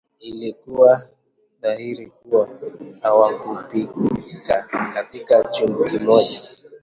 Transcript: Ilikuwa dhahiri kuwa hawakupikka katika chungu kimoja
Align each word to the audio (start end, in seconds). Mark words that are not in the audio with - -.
Ilikuwa 0.19 1.07
dhahiri 1.61 2.05
kuwa 2.05 2.49
hawakupikka 3.01 4.67
katika 4.93 5.43
chungu 5.43 5.83
kimoja 5.83 6.39